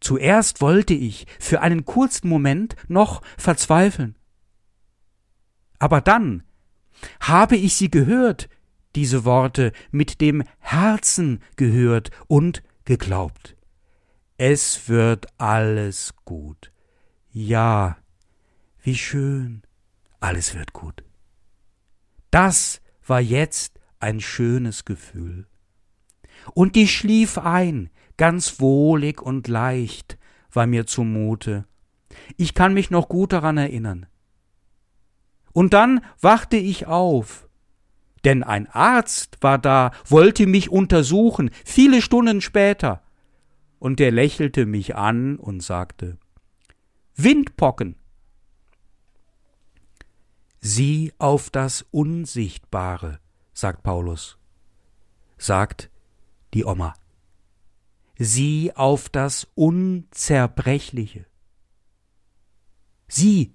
Zuerst 0.00 0.60
wollte 0.60 0.94
ich 0.94 1.26
für 1.38 1.60
einen 1.60 1.84
kurzen 1.84 2.28
Moment 2.28 2.76
noch 2.88 3.22
verzweifeln. 3.36 4.16
Aber 5.78 6.00
dann 6.00 6.44
habe 7.20 7.56
ich 7.56 7.74
sie 7.74 7.90
gehört, 7.90 8.48
diese 8.94 9.24
Worte 9.24 9.72
mit 9.90 10.20
dem 10.20 10.44
Herzen 10.58 11.42
gehört 11.56 12.10
und 12.26 12.62
geglaubt. 12.84 13.56
Es 14.36 14.88
wird 14.88 15.26
alles 15.38 16.14
gut. 16.24 16.72
Ja, 17.30 17.96
wie 18.82 18.96
schön, 18.96 19.62
alles 20.20 20.54
wird 20.54 20.72
gut. 20.72 21.04
Das 22.30 22.80
war 23.04 23.20
jetzt 23.20 23.80
ein 23.98 24.20
schönes 24.20 24.84
Gefühl. 24.84 25.47
Und 26.54 26.76
die 26.76 26.88
schlief 26.88 27.38
ein, 27.38 27.90
ganz 28.16 28.60
wohlig 28.60 29.20
und 29.20 29.48
leicht, 29.48 30.18
war 30.52 30.66
mir 30.66 30.86
zumute. 30.86 31.66
Ich 32.36 32.54
kann 32.54 32.74
mich 32.74 32.90
noch 32.90 33.08
gut 33.08 33.32
daran 33.32 33.58
erinnern. 33.58 34.06
Und 35.52 35.74
dann 35.74 36.00
wachte 36.20 36.56
ich 36.56 36.86
auf, 36.86 37.48
denn 38.24 38.42
ein 38.42 38.68
Arzt 38.68 39.38
war 39.40 39.58
da, 39.58 39.92
wollte 40.06 40.46
mich 40.46 40.70
untersuchen, 40.70 41.50
viele 41.64 42.02
Stunden 42.02 42.40
später, 42.40 43.02
und 43.78 44.00
der 44.00 44.10
lächelte 44.10 44.66
mich 44.66 44.96
an 44.96 45.36
und 45.36 45.62
sagte 45.62 46.18
Windpocken. 47.14 47.96
Sieh 50.60 51.12
auf 51.18 51.50
das 51.50 51.86
Unsichtbare, 51.90 53.20
sagt 53.52 53.82
Paulus. 53.84 54.38
Sagt 55.36 55.90
die 56.54 56.64
Oma. 56.64 56.94
Sieh 58.18 58.72
auf 58.74 59.08
das 59.08 59.46
Unzerbrechliche. 59.54 61.26
Sieh 63.06 63.54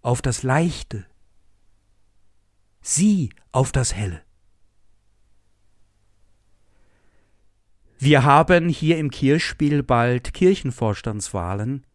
auf 0.00 0.22
das 0.22 0.42
Leichte. 0.42 1.06
Sieh 2.80 3.30
auf 3.52 3.72
das 3.72 3.94
Helle. 3.94 4.22
Wir 7.98 8.24
haben 8.24 8.68
hier 8.68 8.98
im 8.98 9.10
Kirchspiel 9.10 9.82
bald 9.82 10.34
Kirchenvorstandswahlen 10.34 11.86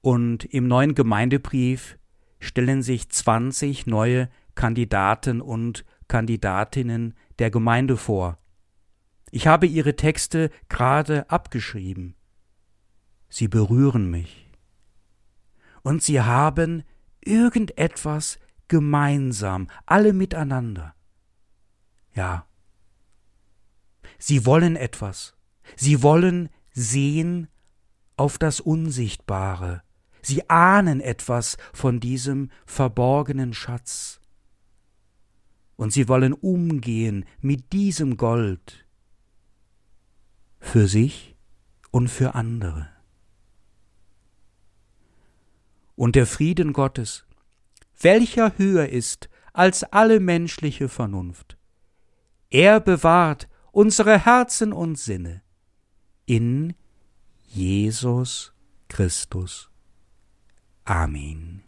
und 0.00 0.44
im 0.44 0.66
neuen 0.66 0.94
Gemeindebrief 0.94 1.96
stellen 2.40 2.82
sich 2.82 3.08
20 3.08 3.86
neue 3.86 4.28
Kandidaten 4.54 5.40
und 5.40 5.84
Kandidatinnen 6.08 7.14
der 7.38 7.50
Gemeinde 7.50 7.96
vor. 7.96 8.38
Ich 9.30 9.46
habe 9.46 9.66
ihre 9.66 9.96
Texte 9.96 10.50
gerade 10.68 11.30
abgeschrieben. 11.30 12.14
Sie 13.28 13.48
berühren 13.48 14.10
mich. 14.10 14.50
Und 15.82 16.02
sie 16.02 16.20
haben 16.20 16.82
irgendetwas 17.20 18.38
gemeinsam, 18.68 19.68
alle 19.86 20.12
miteinander. 20.12 20.94
Ja. 22.14 22.46
Sie 24.18 24.46
wollen 24.46 24.76
etwas. 24.76 25.34
Sie 25.76 26.02
wollen 26.02 26.48
sehen 26.72 27.48
auf 28.16 28.38
das 28.38 28.60
Unsichtbare. 28.60 29.82
Sie 30.22 30.48
ahnen 30.50 31.00
etwas 31.00 31.56
von 31.72 32.00
diesem 32.00 32.50
verborgenen 32.66 33.54
Schatz. 33.54 34.20
Und 35.76 35.92
sie 35.92 36.08
wollen 36.08 36.32
umgehen 36.32 37.24
mit 37.40 37.72
diesem 37.72 38.16
Gold, 38.16 38.87
für 40.60 40.88
sich 40.88 41.36
und 41.90 42.08
für 42.08 42.34
andere. 42.34 42.88
Und 45.96 46.14
der 46.14 46.26
Frieden 46.26 46.72
Gottes, 46.72 47.26
welcher 48.00 48.56
höher 48.58 48.88
ist 48.88 49.28
als 49.52 49.84
alle 49.84 50.20
menschliche 50.20 50.88
Vernunft, 50.88 51.58
er 52.50 52.80
bewahrt 52.80 53.48
unsere 53.72 54.24
Herzen 54.24 54.72
und 54.72 54.98
Sinne 54.98 55.42
in 56.26 56.74
Jesus 57.46 58.52
Christus. 58.88 59.70
Amen. 60.84 61.67